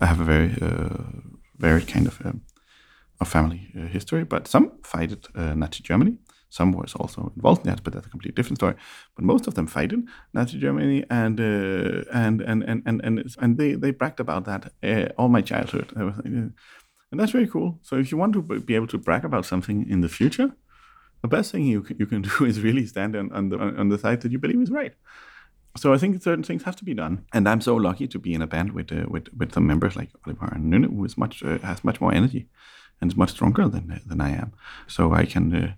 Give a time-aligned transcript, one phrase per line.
[0.00, 1.04] I have a very uh,
[1.56, 2.42] varied kind of um,
[3.20, 6.18] of family uh, history, but some fighted uh, Nazi Germany.
[6.50, 8.74] Some was also involved in that, but that's a completely different story.
[9.16, 13.74] But most of them fighted Nazi Germany, and and, and and and and and they
[13.74, 14.72] they bragged about that
[15.18, 15.92] all my childhood,
[17.10, 17.78] and that's very cool.
[17.82, 20.52] So if you want to be able to brag about something in the future,
[21.22, 23.88] the best thing you can, you can do is really stand on, on the on
[23.88, 24.94] the side that you believe is right.
[25.78, 28.34] So I think certain things have to be done, and I'm so lucky to be
[28.34, 31.16] in a band with uh, with with some members like Oliver and Nynne, who is
[31.16, 32.48] much uh, has much more energy
[33.00, 34.52] and is much stronger than than I am.
[34.86, 35.72] So I can uh,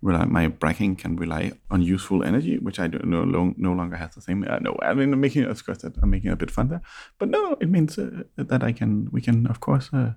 [0.00, 3.96] rely my bragging can rely on useful energy, which I don't no, no, no longer
[3.96, 4.44] has the same.
[4.48, 6.82] Uh, no, I mean I'm making of course that I'm making a bit fun there,
[7.18, 9.90] but no, it means uh, that I can we can of course.
[9.92, 10.12] Uh,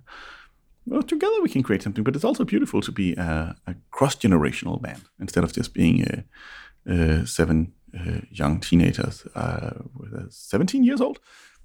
[0.88, 4.80] well, together we can create something, but it's also beautiful to be a, a cross-generational
[4.80, 6.24] band instead of just being
[7.24, 7.72] seven
[8.30, 9.26] young teenagers,
[10.28, 11.20] 17 years old,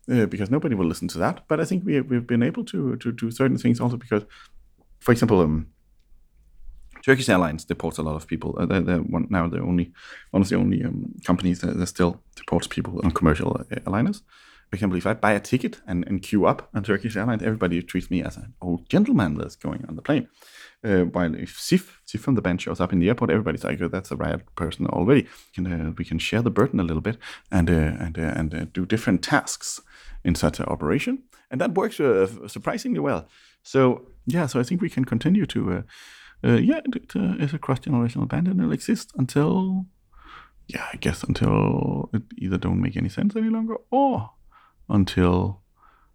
[0.08, 1.48] because nobody will listen to that.
[1.48, 4.24] But I think we, we've been able to, to do certain things also because
[5.02, 5.68] for example, um,
[7.04, 8.56] Turkish Airlines deports a lot of people.
[8.58, 9.92] Uh, they're, they're one, now the only
[10.30, 14.22] one of the only um, companies that, that, still deports people on commercial uh, airliners.
[14.72, 17.42] I can't believe I buy a ticket and, and queue up on Turkish Airlines.
[17.42, 20.30] Everybody treats me as an old gentleman that's going on the plane.
[20.84, 23.80] Uh, while if Sif, Sif from the band shows up in the airport, everybody's like,
[23.82, 27.02] oh, "That's a riot person already." Can, uh, we can share the burden a little
[27.02, 27.18] bit
[27.52, 29.80] and uh, and uh, and uh, do different tasks
[30.24, 31.98] in such an operation, and that works
[32.48, 33.28] surprisingly well.
[33.62, 35.84] So yeah, so I think we can continue to,
[36.44, 39.86] yeah, it, it is a cross generational band and it'll exist until,
[40.68, 44.32] yeah, I guess until it either don't make any sense any longer or
[44.90, 45.62] until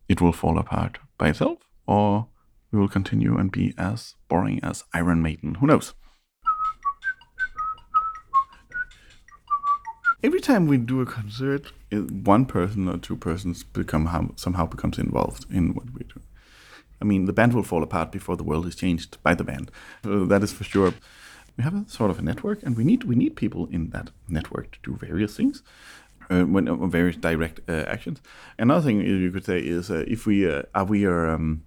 [0.09, 2.29] it will fall apart by itself or
[2.73, 5.57] we will continue and be as boring as Iron Maiden.
[5.57, 5.95] Who knows?
[10.23, 15.47] Every time we do a concert, one person or two persons become somehow becomes involved
[15.51, 16.21] in what we do.
[17.01, 19.71] I mean, the band will fall apart before the world is changed by the band.
[20.05, 20.95] Uh, that is for sure.
[21.57, 24.11] We have a sort of a network, and we need we need people in that
[24.29, 25.63] network to do various things,
[26.31, 28.21] uh, when uh, various direct uh, actions.
[28.59, 31.63] Another thing you could say is uh, if we uh, are we are um,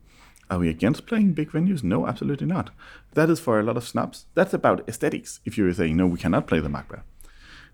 [0.49, 1.83] are we against playing big venues?
[1.83, 2.71] No, absolutely not.
[3.13, 4.25] That is for a lot of snobs.
[4.33, 5.39] That's about aesthetics.
[5.45, 7.01] If you're saying no, we cannot play the Magba.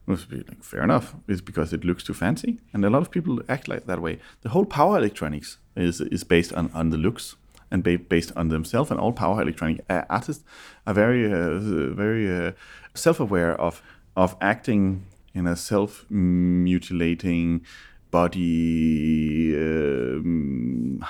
[0.07, 1.15] Must be like fair enough.
[1.27, 4.19] It's because it looks too fancy, and a lot of people act like that way.
[4.41, 7.35] The whole power electronics is is based on on the looks
[7.71, 8.91] and ba- based on themselves.
[8.91, 10.43] And all power electronic artists
[10.85, 12.51] are very, uh, very uh,
[12.93, 13.81] self-aware of
[14.15, 17.65] of acting in a self-mutilating,
[18.15, 20.19] body uh,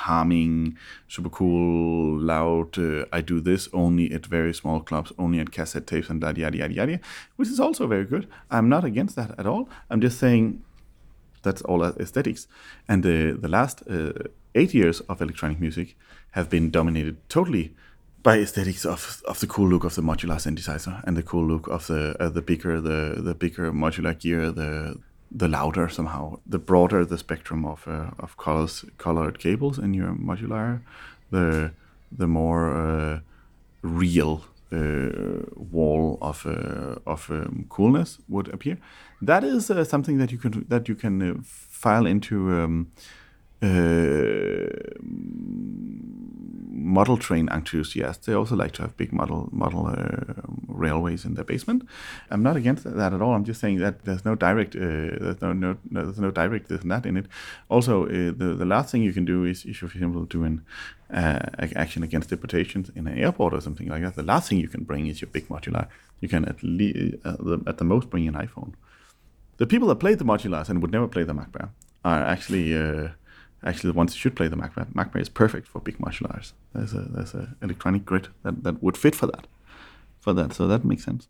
[0.06, 0.78] harming,
[1.08, 2.78] super cool, loud.
[2.78, 6.40] Uh, I do this only at very small clubs, only at cassette tapes, and yada
[6.42, 7.00] yada yada yada,
[7.38, 8.26] which is also very good.
[8.56, 9.64] I'm not against that at all.
[9.90, 10.64] I'm just saying
[11.46, 12.48] that's all aesthetics.
[12.90, 14.14] And the the last uh,
[14.60, 15.88] eight years of electronic music
[16.32, 17.66] have been dominated totally
[18.24, 21.68] by aesthetics of, of the cool look of the modular synthesizer and the cool look
[21.68, 24.72] of the uh, the bigger the the bigger modular gear the
[25.38, 30.14] the louder somehow the broader the spectrum of uh, of colors colored cables in your
[30.16, 30.82] modular
[31.32, 31.72] the
[32.18, 33.20] the more uh,
[33.82, 34.42] real
[34.72, 38.78] uh, wall of uh, of um, coolness would appear.
[39.22, 42.92] That is uh, something that you can that you can file into um,
[43.66, 44.96] uh,
[46.86, 48.26] model train enthusiasts.
[48.26, 51.82] They also like to have big model model uh, railways in their basement.
[52.30, 53.34] I'm not against that at all.
[53.34, 54.80] I'm just saying that there's no direct uh,
[55.24, 57.26] there's no, no, no, there's no direct this and that in it.
[57.70, 60.62] Also, uh, the the last thing you can do is if you're example doing
[61.22, 61.40] uh,
[61.76, 64.16] action against deportations in an airport or something like that.
[64.16, 65.88] The last thing you can bring is your big modular.
[66.22, 68.74] You can at least at the most bring an iPhone.
[69.58, 71.70] The people that play the modulars and would never play the Mac Bear
[72.04, 72.68] are actually
[73.66, 74.94] actually the ones who should play the MacBook.
[74.94, 76.54] MacBook is perfect for big modulars.
[76.74, 79.48] There's a there's a electronic grid that, that would fit for that.
[80.20, 81.28] For that, so that makes sense.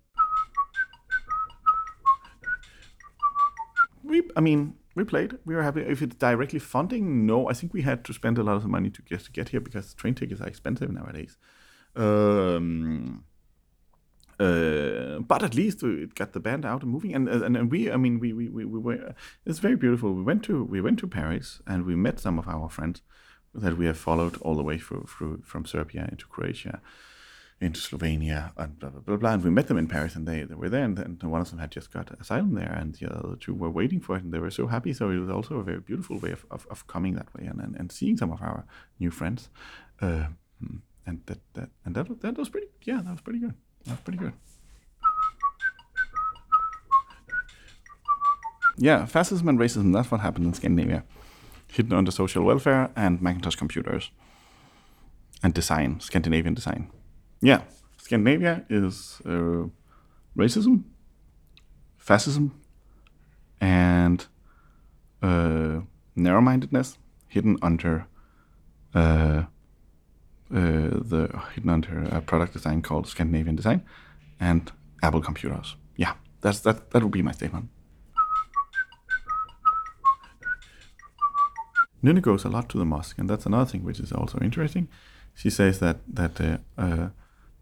[4.04, 5.38] We, I mean, we played.
[5.46, 5.82] We were happy.
[5.82, 7.50] If it's directly funding, no.
[7.50, 9.60] I think we had to spend a lot of money to get to get here
[9.60, 11.38] because train tickets are expensive nowadays.
[11.96, 13.24] Um,
[14.40, 17.92] uh, but at least it got the band out and moving, and and, and we,
[17.92, 19.16] I mean, we, we, we, we were.
[19.46, 20.14] It's very beautiful.
[20.14, 23.02] We went to we went to Paris and we met some of our friends
[23.54, 26.82] that we have followed all the way through, through from Serbia into Croatia,
[27.62, 29.16] into Slovenia, and blah blah blah.
[29.16, 29.34] blah.
[29.34, 31.50] And we met them in Paris, and they, they were there, and, and one of
[31.50, 34.34] them had just got asylum there, and the other two were waiting for it, and
[34.34, 34.94] they were so happy.
[34.94, 37.62] So it was also a very beautiful way of, of, of coming that way and,
[37.62, 38.66] and, and seeing some of our
[39.00, 39.50] new friends,
[40.02, 40.26] uh,
[41.08, 43.54] and that, that and that that was pretty yeah that was pretty good.
[43.86, 44.34] That's pretty good.
[48.78, 51.04] Yeah, fascism and racism, that's what happened in Scandinavia.
[51.72, 54.12] hidden under social welfare and Macintosh computers
[55.44, 56.90] and design, Scandinavian design.
[57.42, 57.62] Yeah,
[57.98, 59.68] Scandinavia is uh,
[60.38, 60.84] racism,
[61.98, 62.60] fascism,
[63.60, 64.26] and
[65.22, 65.82] uh,
[66.16, 66.98] narrow-mindedness
[67.28, 68.08] hidden under
[68.94, 69.44] uh,
[70.50, 73.84] the hidden under a product design called Scandinavian design
[74.40, 74.72] and
[75.02, 75.76] Apple computers.
[75.96, 76.92] Yeah, that's that.
[76.92, 77.70] That would be my statement.
[82.02, 84.88] Nynne goes a lot to the mosque, and that's another thing which is also interesting.
[85.34, 87.10] She says that that uh, uh,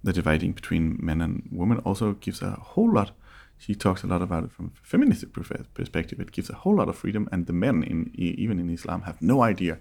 [0.04, 3.12] the dividing between men and women also gives a whole lot.
[3.58, 6.20] She talks a lot about it from a feminist perspective.
[6.20, 9.22] It gives a whole lot of freedom, and the men, in even in Islam, have
[9.22, 9.80] no idea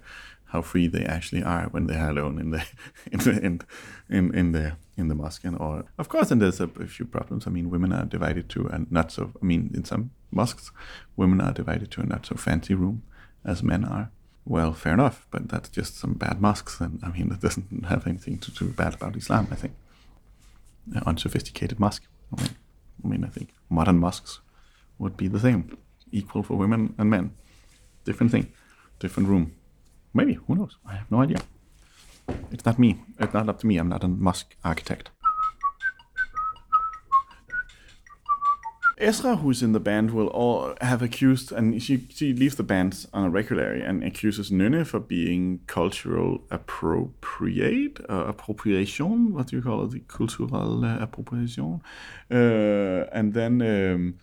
[0.53, 2.63] how free they actually are when they are alone in the
[3.11, 3.61] in the, in,
[4.09, 5.43] in, in the in the mosque.
[5.43, 7.47] And or of course, and there's a, a, few problems.
[7.47, 9.31] I mean, women are divided to a not so.
[9.41, 10.71] I mean, in some mosques,
[11.17, 13.01] women are divided to a not so fancy room
[13.43, 14.11] as men are.
[14.45, 18.05] Well, fair enough, but that's just some bad mosques, and I mean, it doesn't have
[18.05, 19.47] anything to do bad about Islam.
[19.51, 19.73] I think
[21.05, 22.05] unsophisticated mosque.
[22.37, 22.55] I mean,
[23.03, 24.39] I mean, I think modern mosques
[24.99, 25.77] would be the same,
[26.11, 27.31] equal for women and men.
[28.05, 28.53] Different thing,
[28.99, 29.53] different room.
[30.13, 30.77] Maybe who knows?
[30.85, 31.39] I have no idea.
[32.51, 33.01] It's not me.
[33.19, 33.77] It's not up to me.
[33.77, 35.09] I'm not a mosque architect.
[38.99, 43.05] Ezra, who's in the band, will all have accused, and she, she leaves the band
[43.11, 49.61] on a regular and accuses Nynne for being cultural appropriate, uh, appropriation, what do you
[49.61, 51.81] call it, cultural appropriation.
[52.31, 54.15] Uh, and then um,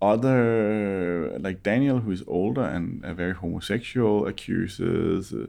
[0.00, 5.46] other, like Daniel, who is older and very homosexual, accuses uh,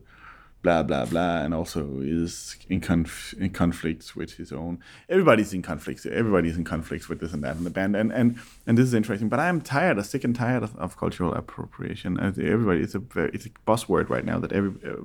[0.62, 4.80] blah blah blah, and also is in, conf- in conflicts with his own.
[5.10, 6.06] Everybody's in conflicts.
[6.06, 8.94] Everybody's in conflicts with this and that in the band, and and and this is
[8.94, 9.30] interesting.
[9.30, 12.20] But I'm tired, I'm sick and tired of, of cultural appropriation.
[12.20, 14.96] Everybody, it's a very, it's a buzzword right now that every uh,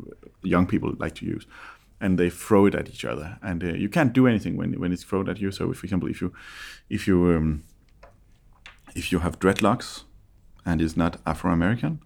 [0.43, 1.47] young people like to use.
[2.03, 4.91] And they throw it at each other, and uh, you can't do anything when when
[4.91, 5.53] it's thrown at you.
[5.53, 6.33] So, for example, if you
[6.89, 7.63] if you um,
[8.95, 10.05] if you have dreadlocks
[10.65, 12.01] and is not Afro American,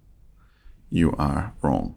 [0.90, 1.96] you are wrong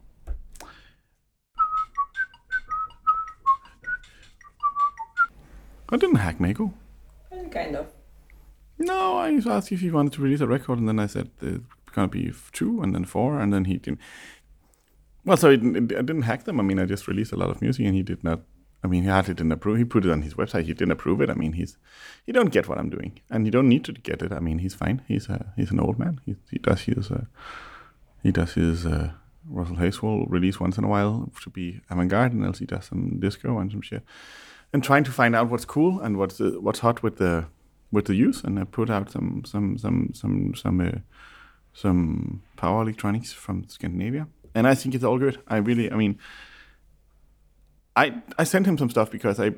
[5.89, 6.73] I didn't hack Mego.
[7.33, 7.87] Mm, kind of.
[8.77, 11.63] No, I asked if he wanted to release a record, and then I said it's
[11.93, 13.99] gonna be two, and then four, and then he didn't.
[15.25, 16.59] Well, so it, it, I didn't hack them.
[16.59, 18.41] I mean, I just released a lot of music, and he did not.
[18.87, 19.77] I mean, he hardly didn't approve.
[19.77, 20.63] He put it on his website.
[20.63, 21.29] He didn't approve it.
[21.29, 21.77] I mean, he's
[22.25, 24.31] he don't get what I'm doing, and he don't need to get it.
[24.31, 25.01] I mean, he's fine.
[25.07, 26.21] He's a he's an old man.
[26.25, 27.25] He he does his uh,
[28.23, 29.11] he does his uh,
[29.49, 33.19] Russell Haswell release once in a while to be avant-garde, and else he does some
[33.19, 34.03] disco and some shit
[34.73, 37.45] and trying to find out what's cool and what's uh, what's hot with the
[37.91, 40.99] with the use, and I put out some some some some some uh,
[41.73, 45.39] some power electronics from Scandinavia, and I think it's all good.
[45.47, 46.19] I really, I mean,
[47.97, 49.55] I I sent him some stuff because I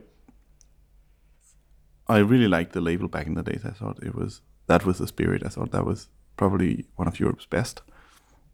[2.08, 3.64] I really liked the label back in the days.
[3.66, 5.44] I thought it was that was the spirit.
[5.46, 6.08] I thought that was
[6.38, 7.82] probably one of Europe's best.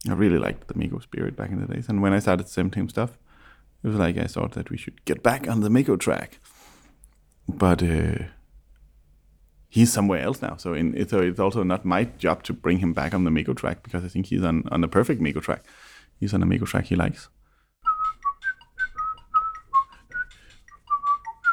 [0.09, 2.79] I really liked the Mego spirit back in the days, and when I started sending
[2.81, 3.17] him stuff,
[3.83, 6.39] it was like I thought that we should get back on the Mego track,
[7.47, 8.25] but uh,
[9.69, 10.55] he's somewhere else now.
[10.57, 13.55] So, in, so it's also not my job to bring him back on the Mego
[13.55, 15.63] track because I think he's on, on the perfect Mego track.
[16.19, 17.29] He's on a Mego track he likes.